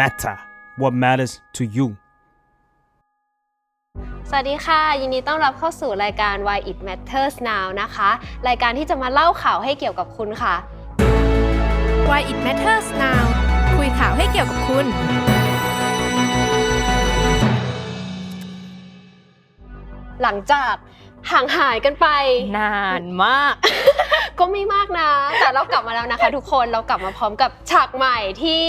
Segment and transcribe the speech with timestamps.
[0.00, 0.36] matter
[0.80, 1.86] what matters to you
[4.28, 8.10] สวัสดีค่ะ ยินดีต้อนรับเข้าสู่รายการ Why It Matters Now นะคะ
[8.48, 10.54] รายการที่จะมาเล่าข่าวให้เกี่ยวกับคุณค่ะ
[12.08, 13.24] Why it matters now
[13.76, 14.86] คุยข่าวให้เกี่ยวกับคุณ
[20.22, 20.74] หลังจาก
[21.30, 22.06] ห่างหายกันไป
[22.58, 23.54] นานมาก
[24.40, 25.10] ก็ไม่มากนะ
[25.40, 28.62] แต่เรากลับมาแล้วนะคะ ทุกคนเรากลับมาพร้อมกับฉากใหม่ที่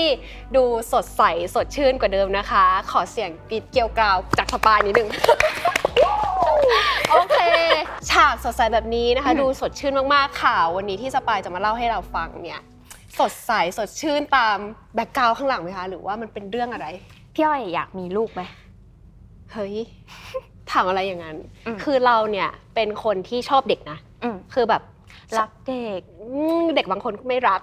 [0.55, 0.63] ดู
[0.93, 1.23] สดใส
[1.55, 5.09] สดชื่นกว่าเดิมนะคะ ขอเสียงกรี๊ดเกรียวกราวจากสปายนิดนึง
[7.09, 7.37] โอเค
[8.11, 12.61] ฉากสดใสแบบนี้นะคะ ดูสดชื่นมากๆค่ะ วันนี้ที่สปายจะมาเล่าให้เราฟังเนี่ย
[13.19, 14.57] สดใสสดชื่นตาม
[14.95, 16.87] background ข้างหลังไหมคะ หรือว่ามันเป็นเรื่องอะไร
[17.33, 18.41] พี่อ้อยอยากมีลูกไหม
[19.53, 19.75] เฮ้ย
[20.71, 24.81] ถามอะไรอย่างนั้นอืมคือเราเนี่ยเป็นคนที่ชอบเด็กนะอืมคือแบบ
[25.37, 26.27] รักเด็กอื
[26.61, 27.61] มเด็กบางคนก็ไม่รัก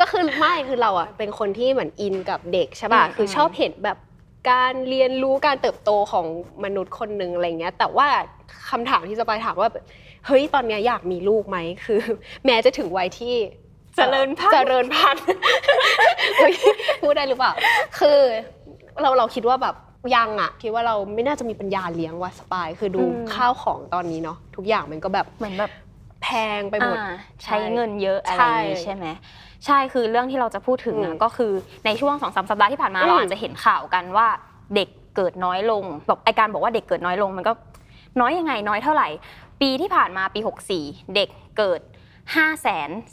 [0.00, 3.98] ก็คือไม่คือเราอะเป็นคนที่เหมือนอินกับเด็กใช่ป่ะอืม คือชอบเห็นแบบ
[4.50, 6.26] การเรียนรู้การเติบโตของ
[6.64, 8.06] มนุษย์คนหนึ่งอะไรเงี้ย แต่ว่า
[8.70, 9.84] คำถามที่จะไปถามว่าแบบ
[10.26, 12.00] เฮ้ยตอนเนี้ยอยากมีลูกไหมคือ
[12.46, 13.34] แม้จะถึงวัยที่
[13.96, 15.24] เจริญพันธุ์ เจริญพันธุ์
[16.38, 16.54] เฮ้ย
[17.02, 17.52] พูดได้หรือเปล่า
[17.98, 18.18] คือ
[19.02, 19.74] เราเราคิดว่าแบบ
[20.14, 25.70] ยังอะคิดว่าเราไม่น่าจะมีปัญญาเลี้ยงว่าสปาย คือดูอืม ข้าวของตอนนี้เนาะทุกอย่างมันก็แบบ เหมือนแบบ
[26.22, 26.28] แพ
[26.58, 29.06] งไปหมด อ่าใช้เงินเยอะอะไรใช่อย่างนี้ใช่ไหม
[29.66, 31.52] ใช่คือเรื่องที่เราจะพูดถึงอืนะมก็คือ
[31.86, 34.26] ในช่วงสองสามสัปดาห์ที่ผ่านมาอืมเราอาจจะเห็นข่าวกันว่า
[34.74, 37.52] เด็กเกิดน้อยลงแบบไอการบอกว่าเด็กเกิดน้อยลงมันก็
[38.20, 39.08] น้อยยังไงน้อยเท่าไหร่
[39.60, 40.40] ปีที่ผ่านมาปี
[40.76, 41.28] 64 เด็ก
[41.58, 41.80] เกิด
[42.34, 42.70] 5 4 0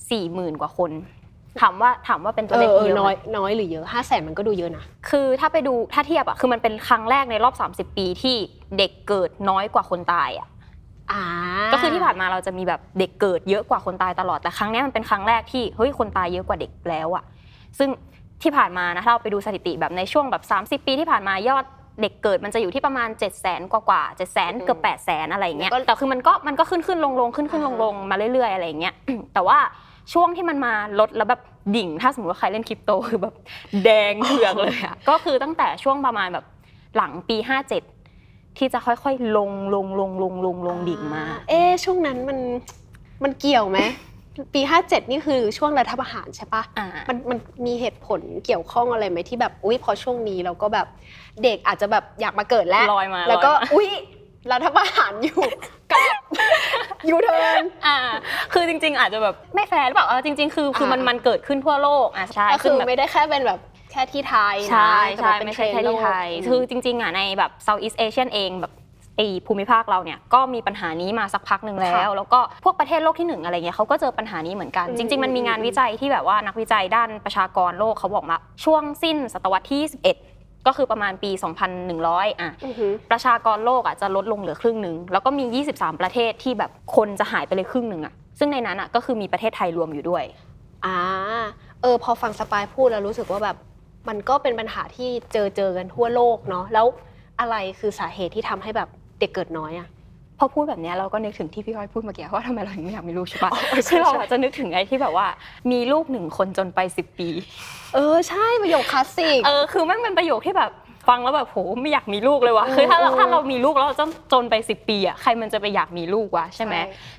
[0.09, 0.91] 0 0 0 กว่าคน
[1.61, 7.55] ถามว่าถามว่าเป็นตัวเอเลขอเอที่อเยอะน้อยไหมน้อยหรือเยอะห้าแสนมันก็ดูเยอะนะ คือถ้าไปดูถ้าเทียบอะคือมันเป็นครั้งแรกในรอบ
[7.91, 8.35] 30 ปีที่
[8.77, 10.58] เด็กเกิดน้อยกว่าคนตายอะอ่า
[11.73, 17.23] ก็คือที่ผ่านมาเราจะมีแบบเด็กเกิดเยอะกว่าคนตายตลอดแต่ครั้งเนี้ยมันเป็นครั้งแรกที่เฮ้ยคนตายเยอะกว่าเด็กแล้วอะ
[17.77, 17.89] ซึ่ง
[18.43, 20.43] ที่ผ่านมานะถ้าเราไปดูสถิติแบบในช่วงแบบ
[20.81, 21.65] 30 ปีที่ผ่านมายอด
[22.01, 28.93] เด็กเกิดมันจะอยู่ที่ประมาณ 7 0 0 0 0 0กว่ากว่า7 0 0 0 0เกือบ8 0 0 0 0 0อะไรอย่างเงี้ยแต่คือมันก็มันก็ขึ้นขึ้นลงลงขึ้นขึ้นลงลงมาเรื่อยๆอะไรอย่างเงี้ย
[29.33, 29.57] แต่ว่า
[30.13, 31.41] ช่วงที่มันมาลดแล้วแบบ
[31.75, 33.35] ดิ่ง ถ้าสมมติว่าใครเล่นคริปโตคือแบบ
[33.85, 36.45] แดงเถือกเลยอะก็คือตั้งแต่ช่วงประมาณแบบ
[36.95, 37.37] หลังปี
[37.73, 37.98] 57
[38.59, 42.37] ที่จะค่อยๆ ลงลงลงลงลงลงดิ่งมา เอ๊ะช่วงนั้นมัน
[43.23, 43.79] มันเกี่ยวไหม
[44.53, 50.87] ปีห้าเจ็ดนี่คือช่วงรัฐประหารใช่ปะอ่ามันมันมีเหตุผลเกี่ยวข้องอะไรไหมที่แบบอุ้ยพอช่วงนี้เราก็แบบ
[51.43, 53.89] เด็กอาจจะแบบอยากมาเกิดแล้วลอยมาแล้วก็ลอยมา อุ้ย
[54.51, 55.41] รัฐประหารอยู่
[55.91, 55.99] กับ
[57.09, 57.97] ยูเทิร์น อ่า
[58.53, 63.59] คือจริง ๆ อาจจะแบบไม่แฟร์หรือเปล่าเออจริง ๆ คือคือมันอ่ามั มันเกิดขึ้นทั่วโลกอะใช่ก็คือแบบ ไม่ได้แค่เป็นแบบ
[63.91, 68.73] แค่ที่ไทยนะใช่ใช่แต่นไม่ใช่เทรแค่นด์ที่ไทยโลก คือจริงๆอะในแบบ Southeast Asian เองแบบ
[69.17, 79.81] ไอภูมิภาคเราเนี่ยก็มีปัญหานี้มาสักพักหนึ่งแล้วแล้วก็พวกประเทศโลกที่หนึ่งอะไรเงี้ยเขาก็เจอปัญหานี้เหมือนกัน อืมจริง ๆ มันมีงานวิจัยที่แบบว่านักวิจัยด้านประชากรโลกเขาบอกมาช่วงสิ้นศตวรรษที่
[80.23, 81.31] 21ก็คือประมาณปี
[81.85, 90.23] 2100อะ อือหือ ประชากรโลกอะจะลดลงเหลือครึ่งหนึ่งแล้วก็มี 23 ประเทศที่แบบคนจะหายไปเลยครึ่งหนึ่งอะซึ่งในนั้นอะก็คือมีประเทศไทยรวมอยู่ด้วย
[90.85, 90.97] อ่า
[91.81, 93.57] เออ พอฟังสปายพูดแล้วรู้สึกว่าแบบ
[94.07, 96.85] มันก็เป็นปัญหาที่เจอเจอกันทั่วโลกเนาะแล้ว
[97.39, 98.89] อะไรคือสาเหตุที่ทำให้แบบ
[99.19, 99.87] เด็กเกิดน้อยอะ
[100.39, 105.27] พอพูดแบบเนี้ยเราก็นึกถึงที่พี่อ้อยพูดเมื่อกี้ว่าทำไมเราถึงไม่อยากมีลูกใช่ปะอ๋อใช่ คือเราใช่อะจะนึกถึงไอ้ที่แบบว่า
[105.71, 107.29] มีลูกหนึ่งคนจนไปสิบปี
[107.93, 110.71] เออใช่ประโยคคลาสสิก เออคือแม่งเป็นประโยคที่แบบ
[111.09, 116.75] ฟังแล้วแบบโหไม่อยากมีลูกเลยว่ะคือถ้าเราอืมถ้าเรามีลูกแล้วเราจะจนไปสิบปีอะใครมันจะไปอยากมีลูกวะใช่ไหม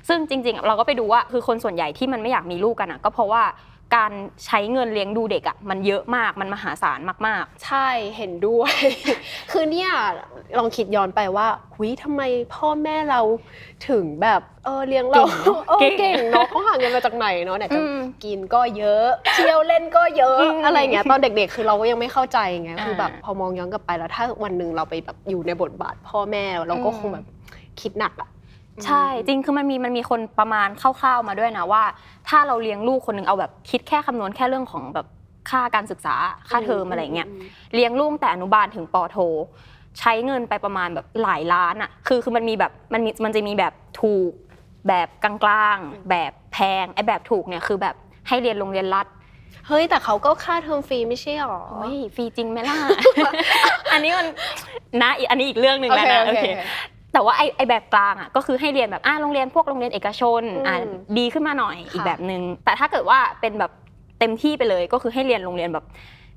[0.07, 3.43] ซึ่งจริง ๆ เราก็ไปดูว่าคือคนส่วนใหญ่ที่มันไม่อยากมีลูกกันอะก็เพราะว่า
[3.95, 4.11] การ
[4.45, 7.87] ใช้เงินเลี้ยงดูเด็กอะมันเยอะมากมันมหาศาลมากใช่
[8.17, 8.75] เห็นด้วย
[9.51, 9.91] คือเนี่ย
[10.57, 12.21] ลองคิดย้อนไปว่าหุยทำไม
[12.55, 13.21] พ่อแม่เรา
[13.89, 27.25] ถึงแบบเออเลี้ยงเราเก่งเนอะเออเก่เก่งงเนาะเขาหาเงินมาจากไหนเนาะไหนจะอืมกินก็เยอะ เที่ยวเล่นก็เยอะอืมอะไรเงี้ยตอนเด็กๆ คือเราก็ยังไม่เข้าใจไงอ่าคือแบบพอมองย้อนกลับไปแล้วถ้าวันหนึ่งเราไปแบบอยู่ในบทบาท พ่อแม่เราก็อืมคงแบบ
[27.81, 28.29] คิดหนักอะ
[28.87, 31.83] ใช่จริงคือมันมีมันมีคนประมาณคร่าวๆมาด้วยนะว่า
[32.29, 35.07] ถ้าเราเลี้ยงลูกคนหนึ่งเอาแบบคิดแค่คำนวณแค่เรื่องของแบบ
[35.49, 36.15] ค่าการศึกษา
[36.49, 37.27] ค่าเทอมอะไรเงี้ย
[37.73, 39.17] เลี้ยงลูกตั้งแต่อนุบาลถึงปอโท
[39.99, 44.31] ใช้เงินไปประมาณแบบหลายล้านอะคือคือมันมีแบบมันมีมันจะมีแบบถูก
[44.87, 47.95] แบบกลางๆ แบบแพงไอ้แบบถูกเนี่ยคือแบบ
[48.27, 49.05] ให้เรียนโรงเรียนรัฐ
[49.67, 52.77] เฮ้ย แต่เขาก็ค่าเทอมฟรีไม่ใช่หรอโอ้ยฟรีจริงไหมล่ะ
[53.93, 54.27] อันนี้มัน
[55.01, 56.47] นะอีกอันนี้อีกเรื่องหนึ่งแล้วนะโอโอเคเคโอเค
[57.13, 60.77] แต่ว่าไอไอแบบกลางอะก็คือให้เรียนแบบอ่าโรงเรียนพวกโรงเรียนเอกชนอืมอ่า
[61.17, 63.71] ดีขึ้นมาหน่อยค่ะอีกแบบหนึ่งแต่ถ้าเกิดว่าเป็นแบบ
[64.19, 65.85] เต็มที่ไปเลยก็คือให้เรียนโรงเรียนแบบ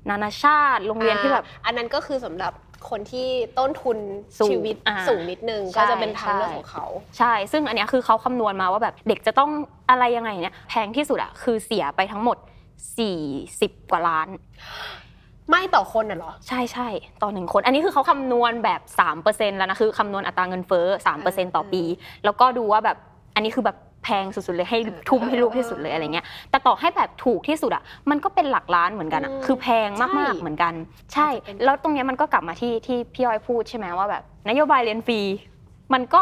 [0.09, 2.53] นานาชาติโรงเรียนที่แบบ อ่าอันนั้นก็คือสำหรับ
[2.89, 3.27] คนที่
[3.59, 3.97] ต้นทุน
[4.39, 6.85] สูงชีวิตอ่าสูงนิดนึง ใช่ก็จะเป็นทางเลือกใช่ ของเขา
[7.17, 9.51] ใช่ ซึ่งอันเนี้ยคือเขาคำนวณมาว่าแบบเด็กจะต้อง
[9.89, 12.37] อะไรยังไงเนี่ยแพงที่สุดอะคือเสียไปทั้งหมด
[13.13, 14.27] 40 กว่าล้าน
[15.49, 16.87] ไม่ต่อคนน่ะเหรอ ใช่ใช่
[17.23, 18.81] ต่อหนึ่งคน อันนี้คือเขาคำนวณแบบ
[19.19, 20.85] 3%แล้วนะคือคำนวณอัตราเงินเฟ้อ
[21.21, 21.83] 3%ต่อปี
[22.25, 22.97] แล้วก็ดูว่าแบบ
[23.35, 30.73] อันนี้คือแบบแพงสุดๆเลยให้เออทุ่มให้เออลูกที่สุดเลยอะไรเงี้ย แต่ต่อให้แบบถูกที่สุดอะมันก็เป็นหลักล้านเหมือนกันอะอืมคือแพงมากใช่ๆเหมือนกัน
[31.13, 35.19] ใช่อาจจะเป็นแล้วตรงเนี้ยมันก็กลับมาที่ที่พี่อ้อยพูดใช่ไหมว่าแบบนโยบายเรียนฟรี
[35.93, 36.21] มันก็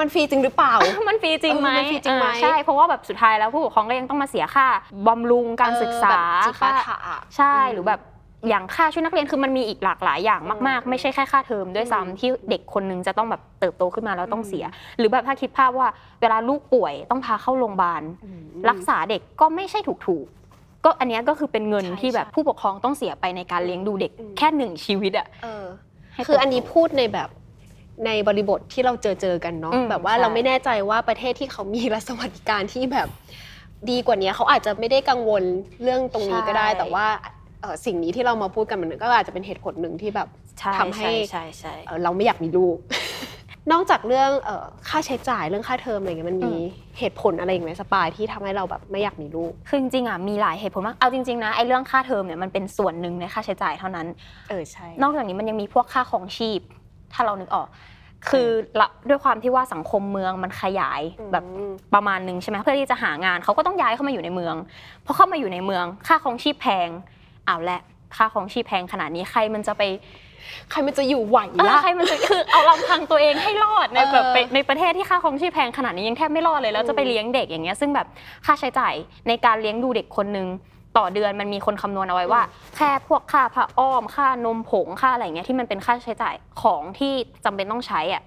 [0.00, 0.74] มันฟรีจริงหรือเปล่า
[1.08, 4.66] มันฟรีจริงไหมเออมันฟรีจริงไหมเออใช่ เพราะว่าแบบสุดท้ายแล้วผู้ปกครองก็ยังต้องมาเสียค่า
[5.08, 8.00] บำรุงการศึกษาเออแบบค่าจิปาถะอะใช่อืมหรือแบบ
[8.48, 14.64] อย่างค่าชุดนักเรียนคือมันมีอีกหลากหลายอย่างมากอืมๆไม่ใช่แค่ค่าเทอมด้วยอืมซ้ำที่เด็กคนนึงจะต้องแบบเติบโตขึ้นมาแล้วต้องอืมเสีย
[14.98, 15.88] หรือแบบถ้าคิดภาพว่า
[16.20, 25.64] เวลาลูกป่วยต้องพาเข้าโรงพยาบาลอืมรักษาเด็กก็ไม่ใช่ถูกๆก็อันเนี้ยก็คือเป็นเงินใช่ที่แบบใช่ผู้ปกครองต้องเสียไปในการเลี้ยงดูเด็กอืมแค่หนึ่งชีวิตอะเออ
[26.14, 27.28] ให้คืออันเติบโตนี้พูดในแบบ
[28.06, 33.08] ในบริบทที่เราเจอเจอกันเนาะอืมแบบว่าใช่เราไม่แน่ใจว่าประเทศที่เขามีรัฐสวัสดิการที่แบบ
[33.90, 35.42] ดีกว่านี้เขาอาจจะไม่ได้กังวล
[35.82, 37.32] เรื่องตรงนี้ก็ได้ แต่ว่าเอ่อ
[37.86, 40.28] สิ่งนี้ที่เรามาพูดกันมันก็อาจจะเป็นเหตุผลหนึ่งที่แบบ
[40.58, 42.76] ใช่ทำให้ใช่ใช่เอ่อเราไม่อยากมีลูก
[43.72, 46.54] นอกจากเรื่องเอ่อค่าใช้จ่ายเรื่องค่าเทอมอะไรเงี้ยมันมี
[46.98, 54.06] เหตุผลอะไรอย่างไรสปายที่ทำให้เราแบบไม่อยากมีลูก คือจริงๆอะมีหลายเหตุผลมาก เอาจริงๆนะไอ้เรื่องค่าเทอมเนี่ยมันเป็นส่วนหนึ่งในค่าใช้จ่ายเท่านั้น
[54.48, 56.60] เออใช่ นอกจากนี้มันยังมีพวกค่าของชีพ
[57.12, 57.68] ถ้าเรานึกออก
[58.30, 58.48] คือ
[58.80, 61.02] ละด้วยความที่ว่าสังคมเมืองมันขยาย
[61.32, 64.54] แบบอืมประมาณหนึ่งใช่ไหมเพื่อที่จะหางานเขาก็ต้องย้ายเข้ามาอยู่ในเมือง
[65.04, 66.88] พอเข้ามาอยู่ในเมือง ค่าของชีพแพง
[67.46, 67.80] เอาละ
[68.16, 69.82] ค่าของชีพแพงขนาดนี้ใครมันจะไป
[70.70, 78.06] ใครมันจะอยู่ไหวเออล่ะ ใครมันจะคือเอาลำพังตัวเองให้รอดในแบบเออไปในประเทศที่ค่าของชีพแพงขนาดนี้ยังแทบไม่รอดเลยแล้วจะไปเลี้ยงเด็กอย่างเงี้ยซึ่งแบบ
[78.46, 78.94] ค่าใช้จ่าย
[79.28, 80.46] ในการเลี้ยงดูเด็กคนนึง
[80.96, 82.42] ต่อเดือนมันมีคนคำนวณเอาไว้ว่า
[82.76, 87.12] แค่พวกค่าผ้าอ้อมค่านมผงค่าอะไรเงี้ยที่มันเป็นค่าใช้จ่ายของที่
[87.44, 88.22] จำเป็นต้องใช้อะ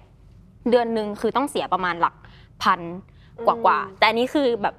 [0.70, 2.14] เดือนหนึ่งคือต้องเสียประมาณหลัก
[2.62, 2.80] พัน
[3.46, 4.74] กว่ากว่าๆแต่อันนี้คือแบบ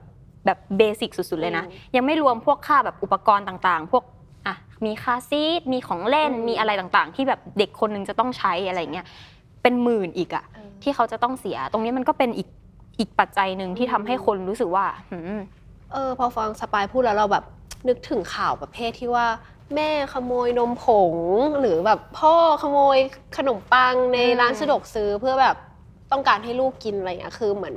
[0.45, 4.18] แบบเบสิกสุดๆเลยนะอืมยังไม่รวมพวกค่าแบบอุปกรณ์ต่างๆ พวกอะ
[4.85, 9.05] มีคาร์ซีทมีของเล่นอืมมีอะไรต่างๆ ที่แบบเด็กคนหนึงจะต้องใช้อะไรเงี้ย
[9.63, 12.47] เป็นหมื่นอีกอะเออที่เขาจะต้องเสีย ตรงนี้มันก็เป็นอีก
[12.99, 15.39] อีกปัจจัยหนึ่งที่ทำให้คนรู้สึกว่าหืม
[15.93, 17.45] เออพอฟังสปายพูดแล้วเราแบบ
[17.87, 19.27] นึกถึงข่าวประเภทที่ว่า
[19.75, 21.15] แม่ขโมยนมผง
[21.59, 22.97] หรือแบบพ่อขโมย
[23.37, 25.55] ขนมปังในอืมร้านสะดวกซื้อเพื่อแบบ
[26.11, 27.75] ต้องการให้ลูกกินอะไรอย่างเงี้ยคือเหมือน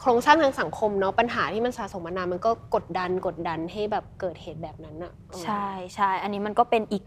[0.00, 7.02] โครงสร้างทางสังคมเนาะปัญหาที่มันสะสมมานานมันก็กดดันกดดันให้แบบเกิดเหตุแบบนั้นอะเออใช่ใช่อันนี้มันก็เป็นอีก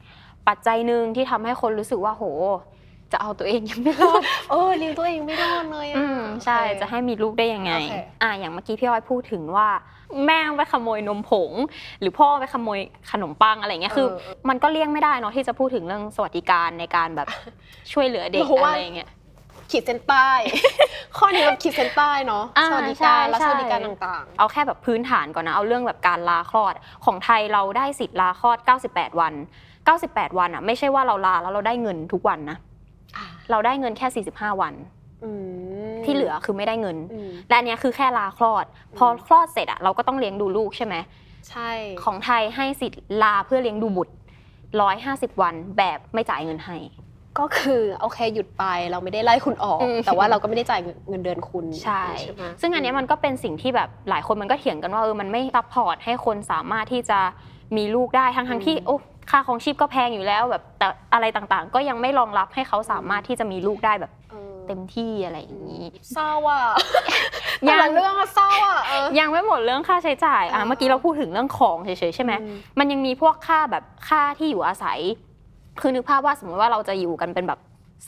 [0.48, 2.24] ปัจจัยหนึ่งที่ทำให้คนรู้สึกว่าโห
[3.12, 4.22] จะเอาตัวเองยังไม่รอด
[4.52, 9.68] เออเลี้ยงตัวเองไม่รอดเลยอะอืมใช่โอเคจะให้มีลูกได้ยังไงโอเคอะอย่างเมื่อกี้พี่อ้อยพูดถึงว่า
[10.26, 11.52] แม่ไปขโมยนมผง
[12.00, 12.80] หรือพ่อไปขโมย
[13.12, 17.28] ขนมปังอะไรเงี้ยคือเออมันก็เลี่ยงไม่ได้เนาะที่จะพูดถึงเรื่องสวัสดิการในการแบบ
[17.92, 19.10] ช่วยเหลือเด็กเพราะว่าอะไรเงี้ย
[19.72, 20.30] ขีดเส้นใต้
[21.18, 26.74] ข้อนี้มันขีดเส้นใต้เนาะอ่าสวัสดิการใช่และใช่ สวัสดิการต่าง เอาแค่แบบพื้นฐานก่อนนะ เอาเรื่องแบบการลาคลอด
[27.06, 28.58] ของไทยเราได้สิทธิ์ลาคลอด
[28.90, 29.34] 98 วัน
[29.86, 32.58] 98 วันอะไม่ใช่ว่าเราลาแล้วเราได้เงินทุกวันนะ
[32.88, 34.74] ๆอ่าเราได้เงินแค่ 45 วัน
[35.24, 35.30] อื
[35.92, 38.66] มที่เหลือคือไม่ได้เงินอืมและอันเนี้ยคือแค่ลาคลอด
[38.98, 40.96] พอคลอดเสร็จอะเราก็ต้องเลี้ยงดูลูกใช่ไหม
[41.50, 41.72] ใช่
[42.04, 44.14] ของไทยให้สิทธิ์ลาเพื่อเลี้ยงดูบุตร
[44.78, 46.78] 150 วันแบบไม่จ่ายเงินให้
[47.40, 52.04] ก็คือโอเคหยุดไปเราไม่ได้ไล่คุณออกอืมแต่ว่าเราก็ไม่ได้จ่ายเงินเดือนคุณใช่
[52.34, 57.20] ไหมซึ่งอันเนี้ยมันก็เป็นสิ่งที่แบบหลายคนมันก็เถียงกันว่าเออมันไม่ support ให้คนสามารถที่จะ
[57.78, 58.96] มีลูกได้ทั้งทั้งๆที่อืมโอ้
[59.32, 66.64] ค่าครองชีพก็แพงอยู่แล้วแบบแต่อะไรต่างๆ ก็ยังไม่รองรับให้เขาสามารถที่จะมีลูกได้แบบเออเต็มที่อะไรอย่างนี้เศร้าอะ
[67.70, 75.00] ยังไม่หมดเรื่องอะเศร้าอะเออยังไม่หมดเรื่องค่าใช้จ่ายอะเออเมื่อกี้เราพูดถึงเรื่องของเฉยๆใช่ไหมอืมมันยังมีพวกค่าแบบค่าที่อยู่อาศัย
[75.82, 77.60] คือนึกภาพว่าสมมติว่าเราจะอยู่กันเป็นแบบ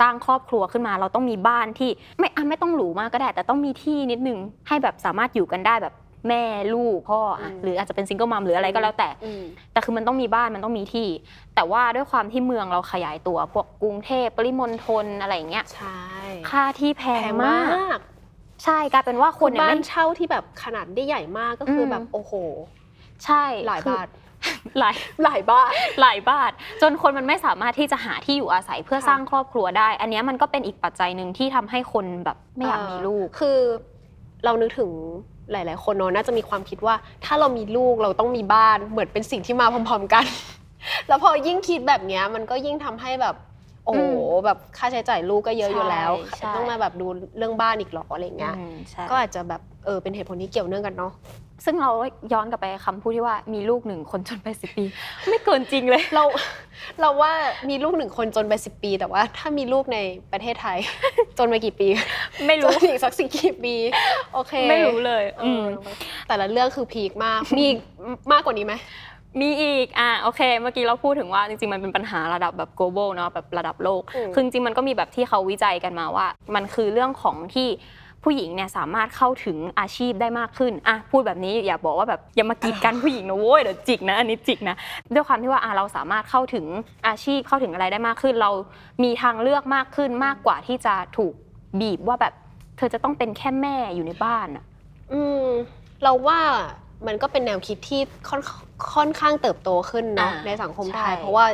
[0.01, 5.93] สร้างครอบครัวขึ้นมาเราต้องมีบ้านที่ไม่อะไม่ต้องหรูมากก็ได้ แต่ต้องมีที่นิดนึงให้แบบสามารถอยู่กันได้แบบ
[6.27, 11.07] แม่ลูกพ่ออะหรืออาจจะเป็นซิงเกิลมัมหรืออะไรก็แล้วแต่อืมแต่คือมันต้องมีบ้านมันต้องมีที่
[11.55, 16.01] แต่ว่าด้วยความที่เมืองเราขยายตัว พวกกรุงเทพปริมณฑลอะไรอย่างเงี้ยใช่
[16.49, 17.99] ค่าที่แพแพงงมามากก
[18.63, 22.33] ใช่กลายเป็นว่าคคนนเนี่ยบ้าไม่นเช่าที่แบบขนาดได้ใหญ่มากก็คืออมแบบโอ้โห
[23.25, 24.07] ใช่หลายคือบาท
[24.79, 25.71] หลายหลายบาท
[26.01, 33.57] หลายบาทจนคนมันไม่สามารถที่จะหาที่อยู่อาศัยเพื่อค่ะสร้างครอบครัวได้ อันเนี้ยมันก็เป็นอีกปัจจัยหนึ่งที่ทำให้คนแบบไม่อยากมีลูกเออคือ
[34.45, 34.89] เรานึกถึง
[35.51, 36.95] หลาย ๆ คนเนอะน่าจะมีความคิดว่า
[37.25, 40.25] ถ้าเรามีลูกเราต้องมีบ้านเหมือนเป็นสิ่งที่มาพร้อม ๆ กัน
[41.07, 43.35] แล้วพอยิ่งคิดแบบเนี้ยมันก็ยิ่งทำให้แบบ
[43.85, 47.07] โอ้โหอืมแบบค่าใช้จ่ายลูกก็เยอะอยู่แล้ว ใช่ ต้องมาแบบดู
[47.37, 51.13] เรื่องบ้านอีกเหรออะไรเงี้ย อืมใช่ก็อาจจะแบบเออเป็นเหตุผลที่เกี่ยวเนื่องกันเนาะ
[51.65, 51.91] ซึ่งเรา
[52.33, 54.85] ย้อนกลับไปคำพูดที่ว่ามีลูกหนึ่งคนจนไปสิบปี
[55.29, 56.23] ไม่เกินจริงเลย เรา
[57.01, 57.31] เราว่า
[57.69, 59.97] มีลูกหนึ่งคนจนไปสิบปี แต่ว่าถ้ามีลูกใน
[60.31, 60.77] ประเทศไทย
[61.37, 61.87] จนไปกี่ปี
[62.45, 63.75] ไม่จรู้ นอีกสักสิกี่ปี
[64.33, 65.87] โอเคไม่รู้เลยเออือมอ
[66.27, 67.77] แต่ละเรื่องคือพีคมาก มีอีก
[68.31, 68.73] มากกว่านี้ไหม
[69.39, 77.69] มีอีก อะโอเค เมื่อกี้เราพูดถึงว่าจริงๆ มันเป็นปัญหาระดับแบบ global เนาะแบบระดับโลก อืม คือจริงๆ มันก็มีแบบที่เขาวิจัยกันมาว่า มันคือเรื่องของที่
[78.25, 84.75] ผู้หญิงเนี่ยสามารถเข้าถึงอาชีพได้มากขึ้น อะพูดแบบนี้อย่าบอกว่าแบบอย่ามากีดกันผู้หญิงนะโว้ยเดี๋ยวจิกนะอันนี้จิกนะ
[85.13, 86.65] ด้วยความที่ว่าอะเราสามารถเข้าถึง
[87.07, 88.51] อาชีพเข้าถึงอะไรได้มากขึ้น เรา
[89.03, 91.33] มีทางเลือกมากขึ้นมากกว่าที่จะถูก
[91.79, 92.33] บีบว่าแบบ
[92.77, 94.65] เธอจะต้องเป็นแค่แม่อยู่ในบ้านอะ
[95.13, 95.45] อืม
[96.03, 96.39] เราว่า
[97.07, 98.41] มันก็เป็นแนวคิดที่ค่อน
[98.95, 101.45] ค่อนข้างเติบโตขึ้นเนาะอ่าในสังคมไทใช่ยเพราะว่า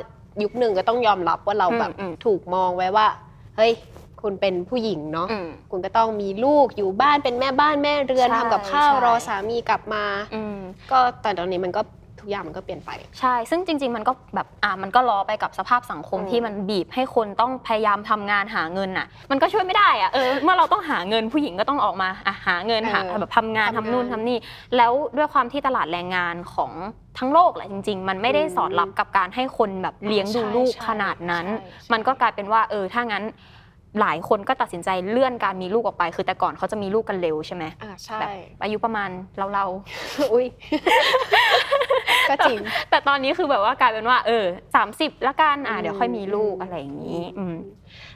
[0.43, 3.07] ยุคหนึ่งก็ต้องยอมรับว่าเราแบบอืมอืม ถูกมองไว้ว่า
[3.57, 3.71] เฮ้ย
[4.21, 10.03] คุณเป็นผู้หญิงเนาะอืม คุณก็ต้องมีลูกอยู่บ้านเป็นแม่บ้านแม่เรือนใช่ทำกับข้าวใช่ รอสามีกลับมา
[10.35, 10.57] อืม
[10.91, 11.96] ก็แต่ตอนนี้มันก็ทุ
[12.27, 24.38] กอย่างมันก็เปลี่ยนไป ใช่ ซึ่งจริง ๆ มันก็แบบอะมันก็ล้อไปกับสภาพสังคมอืมที่มันบีบให้คนต้องพยายามทำงานหาเงินอะ มันก็ช่วยไม่ได้อะเออเมื่อเราต้องหาเงินผู้หญิงก็ต้องออกมาอะหาเงินหาแบบทำงานทำนู่นทำนี่
[24.77, 26.72] แล้วด้วยความที่ตลาดแรงงานของ
[27.17, 33.24] ทั้งโลกแหละจริง ๆ มันไม่ได้สอดรับกับการให้คนแบบเลี้ยงดูลูกขนาดนั้นใช่ใช่มันก็กลายเป็นว่าเออถ้างั้น
[34.01, 38.29] หลายคนก็ตัดสินใจเลื่อนการมีลูกออกไป คือแต่ก่อนเขาจะมีลูกกันเร็วใช่ไหมอ่าใช่แบบ
[38.61, 40.45] อายุประมาณเราเราๆอุ้ย
[42.29, 42.57] ก็จริง
[42.89, 47.55] แต่ตอนนี้คือแบบว่ากลายเป็นว่า เออสามสิบละกันอะอืมเดี๋ยวค่อยมีลูกอะไรอย่างนี้ อืม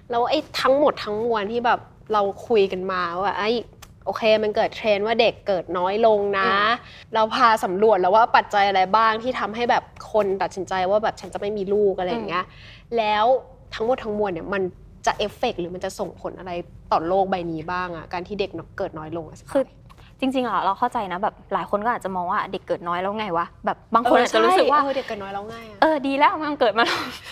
[0.09, 1.79] แล้วไอ้ทั้งหมดทั้งมวลที่แบบ
[2.13, 3.51] เราคุยกันมาว่าไอ้
[4.05, 6.53] โอเคมันเกิดเทรนด์ว่าเด็กเกิดน้อยลงนะอื
[7.09, 12.45] มเราพาสำรวจแล้วว่าปัจจัยอะไรบ้างที่ทำให้แบบคนตัดสินใจว่าแบบฉันจะไม่มีลูกอะไรอย่างเงี้ย
[12.97, 13.25] แล้ว
[13.75, 14.61] ทั้งหมดทั้งมวลเนี่ยมัน
[15.05, 16.51] จะเอฟเฟกต์หรือมันจะส่งผลอะไร
[16.91, 19.63] ต่อโลกใบนี้บ้างอะการที่เด็กเกิดน้อยลงอะคือ
[20.19, 26.85] จริงๆอะเราเข้าใจนะแบบหลายคนก็อาจจะมองว่าเด็กเกิดน้อยแล้วไงวะแบบบางคนอาจจะรู้สึกว่าเออเด็กเกิดน้อยแล้วง่ายอะเออดีแล้วมันเกิดมา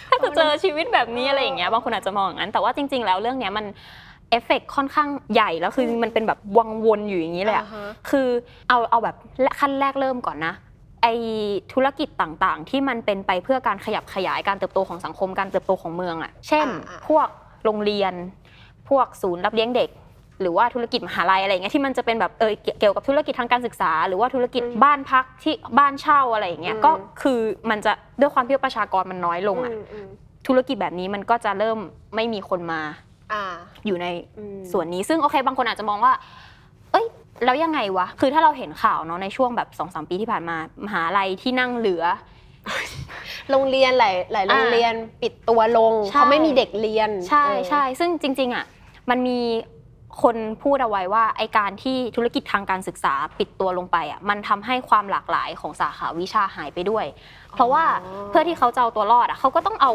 [0.09, 3.65] ถ้าจะเจอชีวิตแบบนี้อะไรอย่างเงี้ยบางคนอาจจะมองอย่างนั้นแต่ว่าจริง ๆ แล้วเรื่องเนี้ยมัน
[4.29, 8.27] เอฟเฟกต์ค่อนข้างใหญ่แล้วคือมันเป็นแบบวังวนอยู่อย่างนี้เลยอะอ่าฮะคือ
[8.69, 9.15] เอาเอาแบบ
[9.59, 10.53] ขั้นแรกเริ่มก่อนนะ
[11.03, 11.07] ไอ
[11.73, 17.27] ธุรกิจต่างๆ ที่มันเป็นไปเพื่อการขยับขยายการเติบโตของสังคมการเติบโตของเมืองอะเช่นอ่าๆพวก
[17.63, 18.13] โรงเรียน
[18.89, 19.89] พวกศูนย์รับเลี้ยงเด็ก
[20.41, 27.39] หรือว่าธุรกิจมหาลัยอะไรอย่างเงี้ยที่มันจะเป็นแบบเออเกี่ยวกับธุรกิจทางการศึกษา หรือว่าธุรกิจบ้านพักที่บ้านเช่าอะไรอย่างเงี้ยก็คือ
[27.69, 30.07] มันจะด้วยความที่ประชากรมันน้อยลงอะอืมอืม
[30.47, 31.77] ธุรกิจแบบนี้มันก็จะเริ่ม
[32.15, 32.81] ไม่มีคนมา
[33.33, 33.43] อ่า
[33.85, 36.13] อยู่ในอืมส่วนนี้ซึ่งโอเค บางคนอาจจะมองว่า
[36.91, 37.05] เอ้ย
[37.45, 42.03] แล้วยังไงวะ คือถ้าเราเห็นข่าวเนาะในช่วงแบบ2อสปีที่ผ่านมา มหาลัยที่นั่งเหลือ
[43.51, 48.65] โรงเรียนหลายหลายโรงเรียนปิดตัวลงใช่เพราะไม่มีเด็กเรียน ใช่เออใช่ซึ่งจริง ๆอะ
[49.09, 49.39] มันมี
[50.23, 57.05] คนพูดเอาไว้ว่าไอการที่ธุรกิจทางการศึกษาปิดตัวลงไปอะมันทำให้ความหลากหลายของสาขาวิชาหายไปด้วย
[57.55, 57.83] เพราะว่า
[58.29, 59.93] เพื่อที่เขาจะเอาตัวรอดอะเขาก็ต้องเอา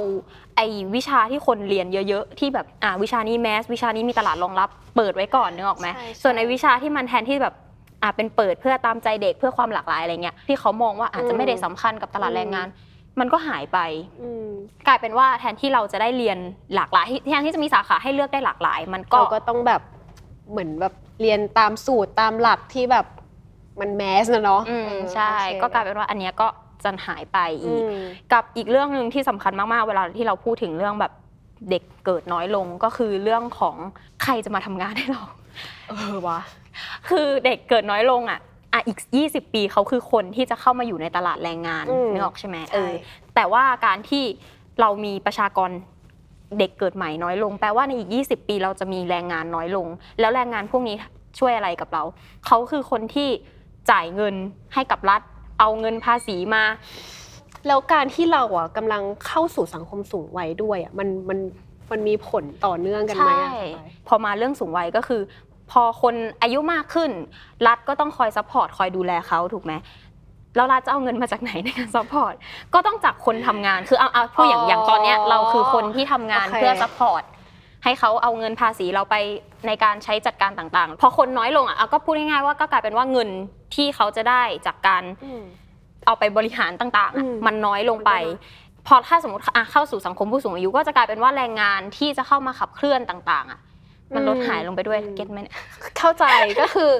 [0.56, 0.60] ไอ
[0.94, 7.54] วิชาที่คนเรียนเยอะๆ ที่แบบอ่าวิชานี้แมสวิชานี้มีตลาดรองรับ เปิดไว้ก่อนนึกออกไหมใช่ใช่ส่วนในวิชาที่มันแทนที่แบบ
[8.04, 12.68] อ่าเป็นเปิดเพื่อตามใจเด็กเพื่อความหลากหลายอะไรเงี้ยที่เขามองว่าอาจจะไม่ได้สำคัญกับตลาดแรงงาน
[13.20, 13.78] มันก็หายไป
[14.22, 14.48] อืม
[14.86, 16.38] กลายเป็นว่าแทนที่เราจะได้เรียน
[16.74, 19.82] หลากหลายแทนที่จะมีสาขาให้เลือกได้หลากหลาย มันก็เราก็ต้องแบบ
[20.50, 23.06] เหมือนแบบเรียนตามสูตรตามหลักที่แบบ
[23.80, 26.48] มันแมสนะเนาะอืมเออใช่โอคก็กลายเป็นว่าอันเนี้ยก็
[26.84, 31.12] จะหายไปอือีกมกับอีกเรื่องหนึ่งที่สำคัญมากๆ เวลาที่เราพูดถึงเรื่องแบบ
[31.70, 33.76] เด็กเกิดน้อยลงก็คือเรื่องของ
[34.22, 35.22] ใครจะมาทำงานให้เรา
[35.88, 36.40] เออวะ
[37.08, 38.40] คือเด็กเกิดน้อยลงอะ
[38.72, 42.92] อะอีก 20 ปีเขาคือคนที่จะเข้ามาอยู่ในตลาดแรงงานอืมนึกออกใช่ไหมใช่เออ
[43.34, 44.24] แต่ว่าการที่
[44.80, 45.70] เรามีประชากร
[46.58, 49.86] เด็กเกิดใหม่น้อยลง แปลว่าในอีก 20 ปีเราจะมีแรงงานน้อยลง
[50.20, 50.96] แล้วแรงงานพวกนี้
[51.38, 52.02] ช่วยอะไรกับเรา
[52.46, 53.28] เขาคือคนที่
[53.90, 54.34] จ่ายเงิน
[54.74, 55.20] ให้กับรัฐ
[55.60, 56.64] เอาเงินภาษีมา
[57.66, 61.38] แล้วการที่เราอะกำลังเข้าสู่สังคมสูงวัยด้วยอะมันมัน
[61.90, 65.20] มันมีผลต่อเนื่องกันไหมใช่อะพอมาเรื่องสูงวัยก็คือ
[65.70, 67.10] พอคนอายุมากขึ้น
[67.66, 69.72] รัฐก็ต้องคอย support คอยดูแลเขาถูกไหม
[70.56, 72.34] แล้วรัฐจะเอาเงินมาจากไหนในการ support
[72.74, 77.22] ก็ต้องจากคนทำงานคือเอาเอาพูดอย่างอย่างตอนเนี้ยเราคือคนที่ทำงานเพื่อ support
[77.84, 79.16] ให้เขาเอาเงินภาษีเราไป
[79.66, 83.28] ในการใช้จัดการต่างๆ พอคนน้อยลงอะเอาก็พูดง่ายๆว่าก็กลายเป็นว่าเงิน
[83.74, 85.42] ที่เขาจะได้จากการอืม
[86.06, 93.60] เอาไปบริหารต่างๆอะอืมมันน้อยลงไปมันก็น้อยพอถ้าสมมติอะเข้าสู่สังคมผู้สูงอายุก็จะกลายเป็นว่าแรงงานที่จะเข้ามาขับเคลื่อนต่างๆอะ
[94.14, 95.56] มันลดหายลงไปด้วยเก็ตไหมเนี่ย
[95.98, 96.24] เข้าใจ
[96.60, 96.92] ก็คือ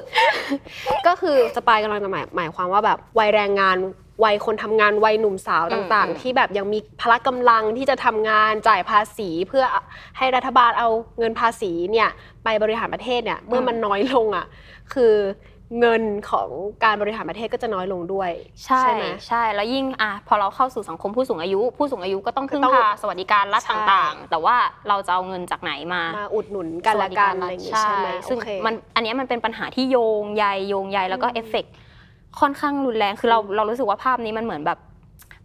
[1.07, 3.77] ก็คือสปายกำลังจะหมายหมายความว่าแบบวัยแรงงาน
[4.23, 9.63] วัยคนทำงานวัยหนุ่มสาวอืมต่างอืม ๆ ที่แบบยังมีพละกำลังที่จะทำงานจ่ายภาษี เพื่อ
[10.17, 12.09] ให้รัฐบาลเอาเงินภาษีเนี่ย
[12.43, 14.45] ไปบริหารประเทศเนี่ยเมื่อมันน้อยลงอะ
[14.93, 15.13] คือ
[15.79, 16.49] เงินของ
[16.83, 18.31] การบริหารประเทศก็จะน้อยลงด้วย
[18.65, 24.55] ใช่ไหม ใช่แล้วยิ่งอะพอเราเข้าสู่สังคมผู้สูงอายุ ผู้สูงอายุก็ต้องพึ่งก็ต้องพาสวัสดิการรัฐใช่ ต่างๆ แต่ว่า
[24.89, 31.73] เราจะเอาเงินจากไหนมามาอุดหนุนกันละกันอะไรอย่างงี้ใช่ไหมซึ่งโอเค มันอันเนี้ยมันเป็นปัญหาที่โยงใยโยงใยแล้วก็อืม เอฟเฟกต์
[32.39, 34.79] ค่อนข้างรุนแรงคือเราเรารู้สึกว่าภาพนี้มันเหมือนแบบ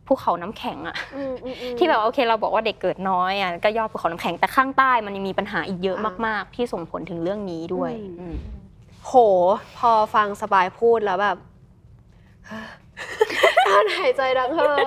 [0.06, 8.36] ภูเขาน้ำแข็งอะ อืมอืมอืม ที่แบบว่าโอเคเราบอกว่าเด็กเกิดน้อยอะก็ยอดภูเขาน้ำแข็งแต่ข้างใต้มันยังมีปัญหาอีกเยอะอ่ามมาก ๆ ที่ส่งผลถึงเรื่องนี้ด้วยอืม อืม
[9.06, 9.12] โห
[9.78, 11.36] พอฟังสบายพูดแล้วแบบ
[13.68, 14.78] การหายใจดังเฮอ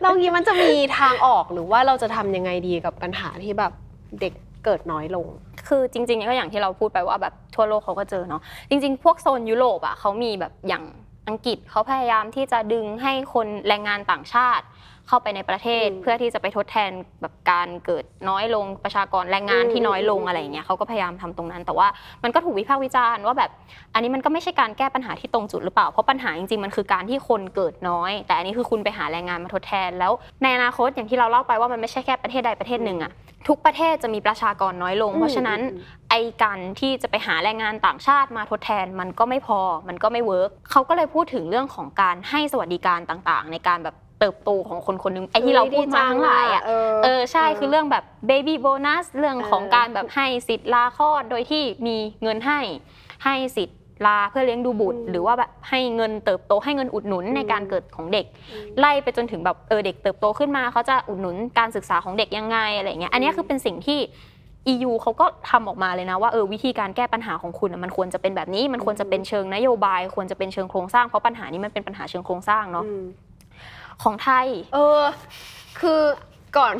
[0.00, 3.72] เรางี้มันจะมีทางออกหรือว่าเราจะทำยังไงดีกับปัญหาที่แบบ
[4.20, 4.32] เด็ก
[4.64, 5.26] เกิดน้อยลง
[5.68, 10.84] คือจริงๆก็อย่างที่เราพูดไปว่าแบบทั่วโลกเขาก็เจอเนาะจริง ๆ พวกโซนยุโรปอะเขามีแบบอย่าง
[11.28, 14.64] อังกฤษเขาพยายามที่จะดึงให้คนแรงงานต่างชาติ
[15.08, 16.90] เข้าไปในประเทศอืมเพื่อที่จะไปทดแทน
[17.20, 21.88] แบบการเกิดน้อยลงประชากรแรงงานที่น้อยลงอืมอะไรอย่างเงี้ยเขาก็พยายามทำตรงนั้น แต่ว่า
[22.22, 23.50] มันก็ถูกวิพากษ์วิจารณ์ว่าแบบ
[23.94, 33.12] อันนี้มันก็ไม่ใช่การแก้ปัญหาที่ตรงจุดหรือเปล่าเพราะปัญหาจริงๆมันคือการที่คนเกิดน้อย แต่อันนี้คือคุณไปหาแรงงานมาทดแทน แล้วในอนาคตอย่างที่เราเล่าไปว่ามันไม่ใช่แค่ประเทศใดประเทศหนึ่งอะ
[33.48, 52.60] ทุกประเทศจะมีประชากรน้อยลง เพราะฉะนั้นอืมไอ้การที่จะไปหาแรงงานต่างชาติมาทดแทนมันก็ไม่พอมันก็ไม่ work เขาก็เลยพูดถึงเรื่องของการให้สวัสดิการต่างๆ ในการแบบ เติบโตของคนคนหนึงไอ้ที่เราพูดมาทั้งหลายอะ เออ เออใช่คือเรื่องแบบเบบี้โบนัสเรื่องของเออการแบบให้สิทธิ์ลาคลอดโดยที่มีเงินให้
[53.24, 58.26] ให้สิทธิ์ลาเพื่อเลี้ยงดูบุตร อืมหรือว่าแบบให้เงินเติบโตให้เงินอุดหนุนในอืมการเกิดของเด็ก
[58.78, 64.00] ไล่ไปจนถึงแบบเออเด็กเติบโตขึ้นมาเขาจะอุดหนุนการศึกษาของเด็กยังไงอะไรเงี้ยอันเนี้ยคือเป็นสิ่งที่
[64.72, 73.04] EU เขาก็ทำออกมาเลยนะว่าเออวิธีการแก้ปัญหาของคุณอะมันควรจะเป็นแบบนี้ มันควรจะเป็นเชิงนโยบาย ควรจะเป็นเชิงโครงสร้างเพราะปัญหานี้มันเป็นปัญหาเชิงโครงสร้างเนาะ อืม
[74.02, 75.00] ของไทย เออ
[75.80, 76.00] คือ
[76.56, 76.74] ก่อน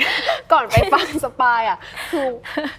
[0.52, 1.78] ก่อนไปฟังสปายอะ
[2.10, 2.26] คือ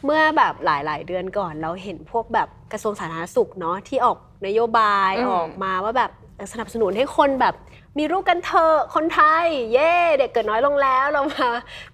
[0.06, 6.12] เมื่อแบบหลาย ๆ เดือนก่อนเราเห็นพวกแบบกระทรวงสาธารณสุขเนาะที่ออกนโยบายอืม ออกมาว่าแบบ
[6.54, 7.56] สนับสนุนให้คนแบบ
[8.00, 11.50] มีลูกกันเถอะคนไทย เย่เด็กเกิดน้อยลงแล้วเรามา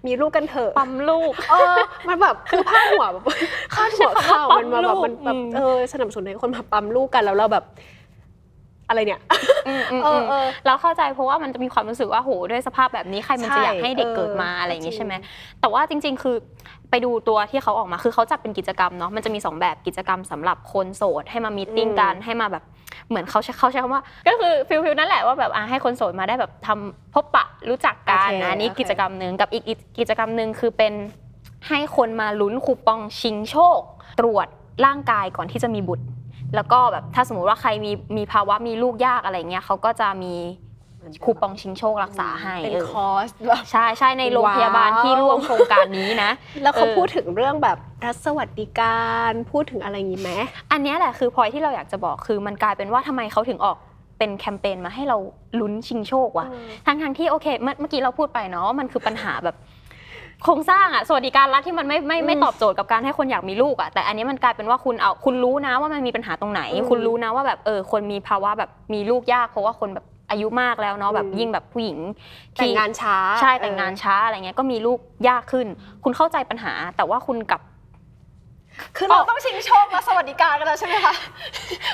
[0.06, 1.76] มีลูกกันเถอะ ปั๊มลูก เออ
[2.08, 3.24] มันแบบคือพาดหัวแบบ
[3.74, 7.64] พาดหัวข่าวมันมาแบบมันแบบอืม เออสนับสนุนให้คนมาปั๊มลูกกันแล้วเราแบบ
[8.90, 9.20] อะไรเนี่ย
[9.68, 15.14] อืมอืมเออือมเออเราเข้าใจเพราะว่ามันจะมีความรู้สึกว่าโหด้วยสภาพแบบนี้ใครมันจะใช่อยากให้เด็กเกิดมาเออออะไรอย่างงี้จริงใช่ไหม
[15.60, 16.36] แต่ว่าจริง ๆ คือ
[16.90, 22.64] ไปดูตัวที่เขาออกมาคือเขาจัดเป็นกิจกรรมเนาะมันจะมีสองแบบกิจกรรมสำหรับคนโสดให้มา meeting กันให้มาแบบ
[23.08, 30.92] เหมือนเขาใช้เขาใช้คำว่า ก็คือ feel feel นั่นแหละว่าแบบอะให้คนโสดมาได้แบบทำพบปะรู้จักกันโอเคนะอันนี้โอเคกิจกรรมหนึ่งกับอีกอีกกิจกรรมหนึ่งคือเป็น
[31.68, 33.80] ให้คนมาลุ้นคูปองชิงโชค
[34.20, 34.46] ตรวจ
[34.84, 36.04] ร่างกายก่อนที่จะมีบุตร
[36.54, 40.34] แล้วก็แบบถ้าสมมุติว่าใครมีมีภาวะมีลูกยากอะไรเงี้ยเขาก็จะมี
[41.24, 46.30] คูปองชิงโชครักษาให้เป็นเออคอร์สแบบใช่ใช่ในโรงพยาบาลว้าวที่ร่วมโครงการนี้นะ
[46.62, 50.30] แล้วเขาเออพูดถึงเรื่องแบบรัฐสวัสดิการพูดถึงอะไรอย่างนี้ไหม
[50.72, 53.76] อันเนี้ยแหละคือพอยที่เราอยากจะบอกคือมันกลายเป็นว่าทำไมเขาถึงออก
[54.18, 55.18] เป็นแคมเปญมาให้เรา
[55.60, 59.56] ลุ้นชิงโชควะเออทั้งทงๆที่โอเคเมื่อเมื่อกี้เราพูดไปเนาะว่ามันคือปัญหาแบบ
[60.44, 71.98] โครงสร้างอะสวัสดิการรัฐที่มันไม่ไม่ไม่อืมตอบโจทย์กับการให้คนอยากมีลูกอะแต่อันนี้มันกลายเป็นว่าคุณเอาคุณรู้นะว่ามันมีปัญหาตรงไหนอืมคุณรู้นะว่าแบบเออคนมีภาวะแบบมีลูกยากเพราะว่าคนแบบอายุมากแล้วเนาะแบบอืมยิ่งแบบผู้หญิง
[72.56, 74.98] แต่งงานช้า ใช่แต่งงานช้าอะไรเงี้ยก็มีลูก
[75.28, 75.66] ยากขึ้น
[76.04, 77.60] คุณเข้าใจปัญหา แต่ว่าคุณกลับ
[78.96, 81.14] คือเราต้องชิงโชคและสวัสดิการกันแล้วใช่ไหมคะ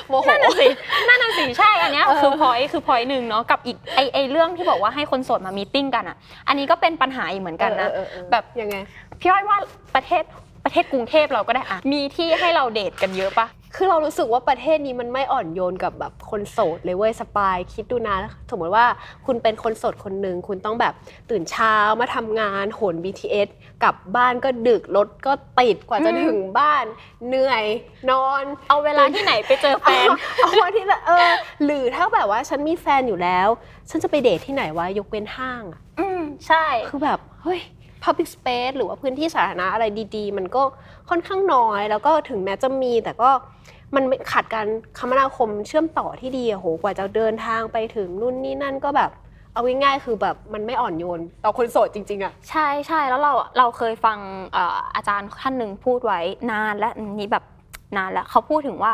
[0.08, 0.68] โมโห นั่นน่ะสิ
[1.08, 6.16] นั่นน่ะสิใช่อันเนี้ยเออคือพอยคือพอยหนึ่งเนาะกับอีกไอ้ไอ้เรื่องที่บอกว่าให้คนโสดมา meeting กันอะ
[6.48, 8.76] อันนี้ก็เป็นปัญหาอีกเหมือนกันนะ เออเออเออแบบยังไง
[9.20, 9.58] พี่อ้อยว่า
[9.94, 10.22] ประเทศ
[10.64, 18.16] ประเทศกรุงเทพเราก็ได้อะมีที่ให้เราเดทกันเยอะปะ คือเรารู้สึกว่าประเทศนี้มันไม่อ่อนโยนกับแบบคนโสดเลยเว้ยสปายคิดดูนะ
[18.50, 18.86] สมมติว่า
[19.26, 20.94] คุณเป็นคนโสดคนหนึ่งคุณต้องแบบ
[21.30, 23.48] ตื่นเช้ามาทำงานโหน BTS
[23.82, 26.84] กลับบ้านก็ดึกรถก็ติดกว่าจะถึงบ้าน
[27.26, 27.64] เหนื่อย
[28.10, 31.30] นอน เอาเวลาที่ไหนไปเจอแฟน เอาวันที่ละเออ
[31.64, 33.48] หรือถ้าแบบว่าฉันมีแฟนอยู่แล้ว
[33.90, 37.60] ฉันจะไปเดทที่ไหนวะยกเว้นห้างอะอืมใช่ คือแบบเฮ้ย
[38.06, 39.84] public space หรือว่าพื้นที่สาธารณะอะไร
[40.16, 40.62] ดีๆ มันก็
[41.10, 43.30] ค่อนข้างน้อย แล้วก็ถึงแม้จะมี แต่ก็
[43.94, 44.66] มันไม่ขาดการ
[44.98, 49.10] คมนาคมเชื่อมต่อที่ดีอะโหกว่าจะเดินทางไปถึงนู่นนี่นั่นก็แบบ
[49.52, 54.18] เอาง่ายๆคือแบบมันไม่อ่อนโยนต่อคนโสดจริงๆอะใช่ใช่แล้วเราเราเคยฟัง
[54.52, 57.44] เอ่ออาจารย์ท่านหนึ่งพูดไว้นานและนี่แบบ
[57.96, 58.92] นานแล้วเขาพูดถึงว่า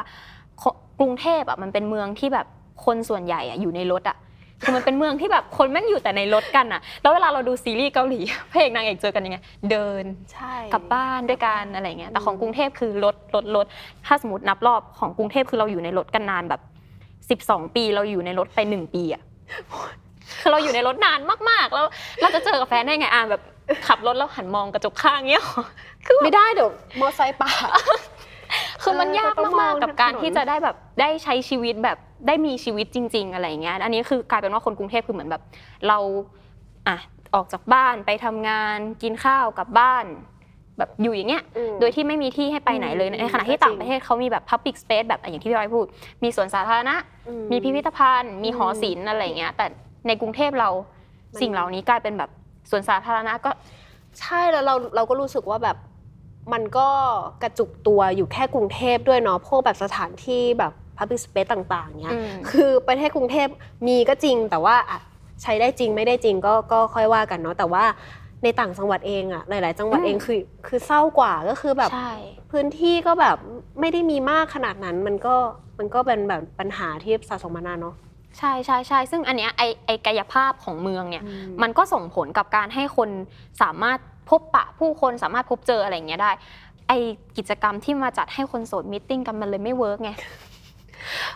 [0.62, 0.64] ค
[1.00, 2.46] กรุงเทพอะมันเป็นเมืองที่แบบ
[2.84, 4.16] คนส่วนใหญ่อะอยู่ในรถอะ
[4.62, 8.20] คือมันเป็นเมืองที่แบบคนแม่งอยู่แต่ในรถกันอะแล้วเวลาเราดูซีรีส์เกาหลี
[8.50, 9.38] พระเอกนางเอกเจอกันยังไง
[9.70, 13.66] เดินใช่กลับบ้านด้วยกันอะไรเงี้ยแต่ของอืมกรุงเทพคือรถรถรถ
[14.06, 16.60] ถ้าสมมตินับรอบของกรุงเทพคือเราอยู่ในรถกันนานแบบ
[17.42, 19.22] 12 ปีเราอยู่ในรถไปหนึ่งปีอะ
[20.40, 21.20] คือเราอยู่ในรถนาน
[21.50, 21.86] มากๆ แล้ว
[22.20, 23.42] เราจะเจอกับแฟนได้ไงอะแบบ
[23.86, 25.64] ขับรถแล้วหันมองกระจกข้างเงี้ยหรอ
[26.24, 26.70] ไม่ได้เดี๋ยว
[27.00, 27.68] มอไซค์ปาด
[28.82, 35.42] คือมันเออยากต้องมมาอกงๆกับการถนนที่จะได้แบบได้ใช้ชีวิตแบบ ได้มีชีวิตจริง ๆ อะไรอย่างเงี้ยอันนี้คือกลายเป็นว่าคนกรุงเทพคือเหมือนแบบ
[35.88, 35.98] เรา
[36.88, 36.96] อะ
[37.34, 40.04] ออกจากบ้านไปทำงานกินข้าวกลับบ้าน
[40.78, 45.86] แบบอยู่อย่างเงี้ยอืมโดยที่ไม่มีที่ให้ไปไหนเลยอืมในขณะที่ก็จริงต่างประเทศเขามีแบบ public space แบบอย่างที่พี่ร้อยพูด
[46.22, 46.96] มีสวนสาธารณะ
[47.28, 49.66] อืมีพิพิธภัณฑ์ มีหออืมศิลป์อะไรอย่างเงี้ย แต่
[50.06, 50.70] ในกรุงเทพเรา
[51.32, 52.30] มันสิ่งเหล่านี้กลายเป็นแบบ
[52.70, 53.50] ส่วนสาธารณะก็
[54.20, 55.76] ใช่แล้วเราเราก็รู้สึกว่าแบบ
[56.52, 56.88] มันก็
[57.42, 63.48] กระจุกตัวอยู่แค่กรุงเทพด้วยเนาะพวกแบบสถานที่แบบ Public Space ต่างๆเนี้ยอืมคือประเทศกรุงเทพ
[63.86, 64.98] มีก็จริง แต่ว่าอะ
[65.42, 67.84] ใช้ได้จริงไม่ได้จริงก็ก็ค่อยว่ากันเนาะแต่ว่า
[68.42, 72.12] ในต่างจังหวัดเองอะหลาย ๆ จังหวัดเองคือคือเศร้ากว่าก็คือแบบใช่
[72.52, 73.36] พื้นที่ก็แบบ
[73.80, 75.34] ไม่ได้มีมากขนาดนั้นมันก็
[75.78, 77.94] มันก็เป็นแบบปัญหาที่สะสมมานานเนาะ
[78.38, 83.10] ใช่ใช่ใช่ซึ่งอันเนี้ยไอไอกายภาพของเมืองเนี่ยอืมมันก็ส่งผลกับการให้คน
[83.62, 83.98] สามารถ
[84.30, 86.30] พบปะผู้คนสามารถพบเจออะไรอย่างเงี้ยได้
[86.88, 86.92] ไอ
[87.36, 90.10] กิจกรรมที่มาจัดให้คนโสด meeting กันมันเลยไม่ work ไง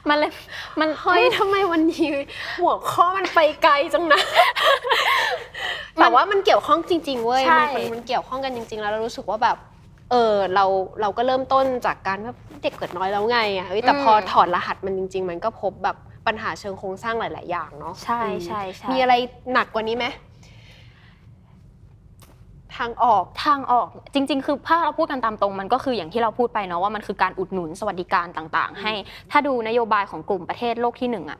[0.08, 0.32] มันเลย
[0.80, 2.10] มันเฮ้ยทำไมวันนี้
[2.60, 4.20] หัวข้อมันไปไกลจังนะ
[6.00, 9.56] แต่ว่ามันเกี่ยวข้องจริง ๆ เว้ยใช่มันมันมันเกี่ยวข้องกันจริง ๆ แล้วเรารู้สึกว่าแบบ
[10.10, 10.64] เออเรา
[11.00, 19.14] เราก็เริ่มต้นจากการแบบเด็กเกิดน้อยแล้วไงอะเฮ้ยแต่พอถอดรหัสมันจริง ๆ มันก็พบแบบปัญหาเชิงโครงสร้างหลาย ๆ อย่างเนาะใช่อืมใช่ใช่มีอะไร
[19.52, 20.06] หนักกว่านี้ไหม
[22.78, 28.92] ทางออก ทางออกจริง ๆ คือถ้าเราพูดกันตามตรงมันก็คืออย่างที่เราพูดไปเนาะว่ามันคือการอุดหนุนสวัสดิการต่างๆ ให้
[29.30, 31.38] ถ้าดูนโยบายของกลุ่มประเทศโลกที่หนึ่งอะ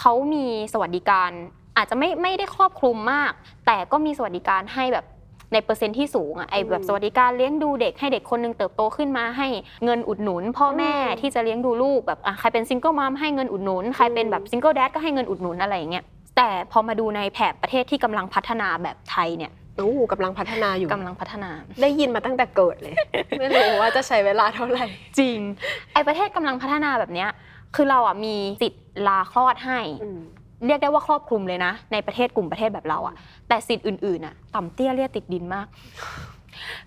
[0.00, 1.30] เขามีสวัสดิการ
[1.76, 3.32] อาจจะไม่ไม่ได้ครอบคลุมมาก
[3.66, 5.06] แต่ก็มีสวัสดิการให้แบบ
[5.52, 9.48] ในเปอร์เซ็นต์ที่สูงอะไอแบบอืมสวัสดิการเลี้ยงดูเด็กให้เด็กคนหนึ่งเติบโตขึ้นมาให้
[9.84, 16.04] เงินอุดหนุน พ่อแม่อืมที่จะเลี้ยงดูลูกแบบอะใครเป็น single mum ให้เงินอุดหนุน ใครเป็นแบบ single dad ก็ให้เงินอุดหนุนอะไรอย่างเงี้ย
[16.36, 21.50] แต่พอมาดูในแถบประเทศที่กำลังพัฒนาแบบไทยเนี่ยโอ้โหกำลังพัฒนาอยู่กำลังพัฒนา
[21.82, 22.94] ได้ยินมาตั้งแต่เกิดเลย
[23.38, 24.84] ไม่รู้ว่าจะใช้เวลาเท่าไหร่
[25.18, 25.38] จริง
[25.94, 27.30] ไอประเทศกำลังพัฒนาแบบเนี้ย
[27.74, 30.20] คือเราอะมีสิทธิ์ลาคลอดให้อืม
[30.66, 33.14] เรียกได้ว่าครอบคลุมเลยนะ ในประเทศกลุ่มประเทศแบบเราอะ
[33.48, 35.66] แต่สิทธิ์อื่นๆอะต่ำเตี้ยเรียติดดินมาก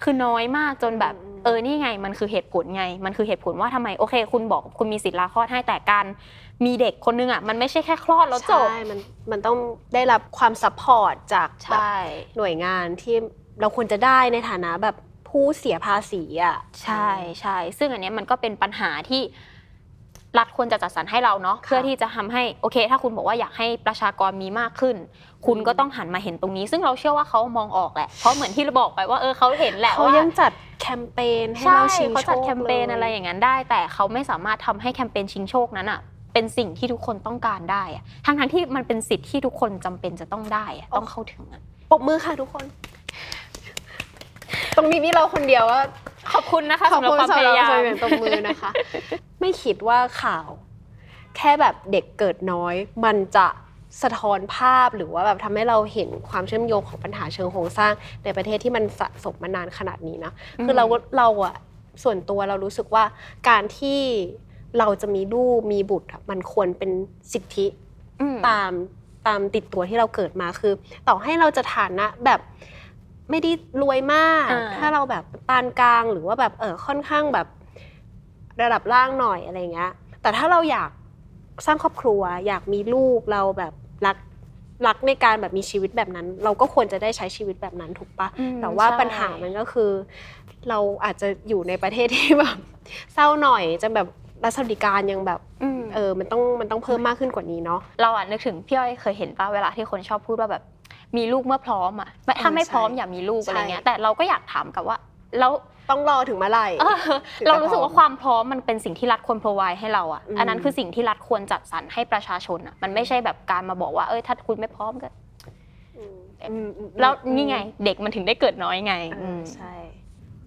[0.04, 6.06] คือน้อยมากจนแบบอืมเออนี่ไง มันคือเหตุผลไง มันคือเหตุผลว่าทำไมโอเค คุณบอกคุณมีสิทธิ์ลาคลอดให้แต่การ
[6.66, 9.00] มีเด็กคนนึงอะมันไม่ใช่แค่คลอดแล้วจบใช่มัน
[9.32, 9.58] มันต้อง
[9.94, 11.98] ได้รับความ support จากแบบใช่
[12.38, 13.16] หน่วยงานที่
[13.62, 14.96] เราควรจะได้ในฐานะแบบ
[15.30, 17.10] ผู้เสียภาษีอะใช่
[17.42, 19.22] ใช่ซึ่งอันเนี้ยมันก็เป็นปัญหาที่
[20.38, 24.96] รัฐควรจะจัดสรรให้เราเนาะเพื่อที่จะทำให้โอเค ถ้าคุณบอกว่าอยากให้ประชากรมีมากขึ้น
[25.46, 36.00] คุณก็ต้องหันมาเห็นตรงนี้ ซึ่งเราเชื่อว่าเขามองออกแหละเพราะเหมือนที่เราบอกไปว่าเออเขาเห็นแหละเขาว่ายังจัดแคมเปญให้ใช่เราชิงเขาโชจัดคแคมเปญลยอะไรอย่างนั้นได้ แต่เขาไม่สามารถทำให้แคมเปญชิงโชคนั้นอะ
[36.36, 42.66] เป็นสิ่งที่ทุกคนต้องการได้อะทั้งทั้งๆที่มันเป็นสิทธิ์ที่ทุกคนจำเป็นจะต้องได้อะต้องเข้าถึงอะปรบมือค่ะทุกคน
[44.76, 45.82] ตรงนี้มีเราคนเดียวว่า
[46.34, 48.72] ขอบคุณนะคะขอบสำหรับคุณความสำพหรับยายาม คนเป็นตบมือนะคะ
[49.42, 50.48] ไม่คิดว่าข่าว
[51.38, 53.48] แค่แบบเด็กเกิดน้อย มันจะ
[54.04, 57.94] สะท้อนภาพหรือว่าแบบทำให้เราเห็นความเชื่อมโยงของปัญหาเชิงโครงสร้าง
[58.24, 60.32] ในประเทศที่มันสะสมมานานขนาดนี้นะ
[60.64, 61.56] คือเราก็เราอะ
[62.04, 63.04] ส่วนตัวเรารู้สึกว่า
[63.50, 64.00] การที่
[64.80, 66.92] เราจะมีลูกมีบุตรอะมันควรเป็น
[67.34, 67.68] สิทธิ
[68.22, 68.72] อืม ตาม
[69.28, 70.74] ตามติดตัวที่เราเกิดมาคือ
[71.08, 72.40] ต่อให้เราจะฐานะแบบ
[73.30, 77.48] ไม่ได้รวยมาก อ่า ถ้าเราแบบปานกลางหรือว่าแบบเออค่อนข้างแบบ
[78.62, 80.90] ระดับล่างหน่อยอะไรเงี้ย แต่ถ้าเราอยาก
[81.66, 83.74] สร้างครอบครัว อยากมีลูกเราแบบ
[84.06, 84.18] รัก
[84.88, 89.92] รักในการแบบมีชีวิตแบบนั้น เราก็ควรจะได้ใช้ชีวิตแบบนั้นถูกปะ อืมแต่ว่าใช่ ปัญหามันก็คือ
[90.70, 92.58] เราอาจจะอยู่ในประเทศที่แบบ
[93.14, 94.08] เศร้าหน่อยจะแบบ
[94.46, 100.64] รัฐสวัสดิการยังแบบอืมเออมันต้องมันต้องเพิ่มมากขึ้นกว่านี้เนาะเราอะนึกถึงพี่อ้อยเคยเห็นป่ะเวลาที่คนชอบพูดว่าแบบ
[101.18, 104.98] มีลูกเมื่อพร้อมอะไม่ถ้าไม่ใช่พร้อมอย่ามีลูกใช่อะไรเงี้ยแต่เราก็อยากถามกลับว่า
[105.40, 105.52] แล้ว
[105.90, 106.98] ต้องรอถึงเมื่อไหร่เออ
[107.38, 115.10] ถึงจะเรารู้สึกพร้อว่ามความพร้อมมันเป็นสิ่งที่รัฐควร provide ให้เราอะอืมอันนั้นคือสิ่งที่รัฐควรจัดสรรให้ประชาชนอะมันไม่ใช่แบบการมาบอกว่าเอ้ยถ้าคุณไม่พร้อมก็
[115.98, 116.18] อืม
[116.50, 119.74] อืมอืมแล้วนี่ไงเด็กมันถึงได้เกิดน้อยไงเออมใช่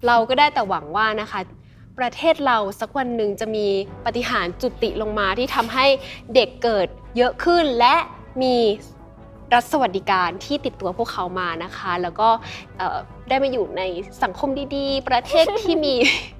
[0.07, 1.39] เราก็ได้แต่หวังว่านะคะ
[1.99, 3.67] ประเทศเราสักวันหนึ่งจะมี
[4.05, 5.85] ปฏิหารจุติลงมาที่ทำให้
[6.35, 7.95] เด็กเกิดเยอะขึ้นและ
[8.41, 8.55] มี
[9.53, 12.29] รัฐสวัสดิการที่ติดตัวพวกเขามานะคะ แล้วก็
[13.29, 13.81] ได้มาอยู่ใน
[14.23, 15.93] สังคมดีๆ ประเทศที่มี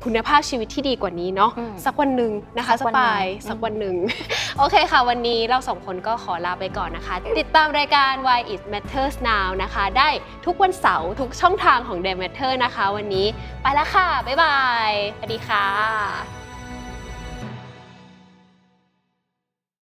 [0.06, 3.95] คุณภาพชีวิตที่ดีกว่านี้เนาะอืมสักวันหนึ่งนะคะสัสกวันหนึ่งปายอืมสักวันหนึ่ง
[4.58, 10.10] โอเคค่ะ วันนี้เราสองคนก็ขอลาไปก่อนนะคะ ติดตามรายการ Why It Matters Now นะคะ ได้
[10.45, 13.28] ทุกวันเสาร์ทุกช่องทางของ The Matter นะคะ วันนี้
[13.62, 14.58] ไปแล้วค่ะ บ๊ายบา
[14.89, 16.38] ยสวัสดีค่ะ